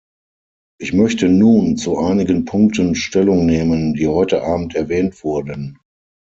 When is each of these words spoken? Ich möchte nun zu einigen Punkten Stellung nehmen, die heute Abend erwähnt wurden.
Ich 0.79 0.93
möchte 0.93 1.29
nun 1.29 1.77
zu 1.77 1.99
einigen 1.99 2.45
Punkten 2.45 2.95
Stellung 2.95 3.45
nehmen, 3.45 3.93
die 3.93 4.07
heute 4.07 4.41
Abend 4.41 4.73
erwähnt 4.73 5.23
wurden. 5.23 5.77